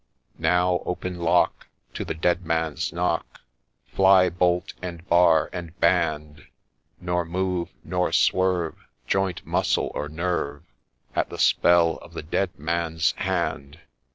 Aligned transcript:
'Now 0.49 0.81
open 0.87 1.19
lock 1.19 1.67
To 1.93 2.03
the 2.03 2.15
Dead 2.15 2.43
Man's 2.43 2.91
knock! 2.91 3.41
Fly 3.85 4.29
bolt, 4.29 4.73
and 4.81 5.07
bar, 5.07 5.47
and 5.53 5.79
band!— 5.79 6.47
Nor 6.99 7.23
move, 7.23 7.69
nor 7.83 8.11
swerve 8.11 8.77
Joint, 9.05 9.45
muscle, 9.45 9.91
or 9.93 10.09
nerve, 10.09 10.63
At 11.15 11.29
the 11.29 11.37
spell 11.37 11.97
of 11.97 12.13
the 12.15 12.23
Dead 12.23 12.57
Man's 12.57 13.11
hand 13.17 13.79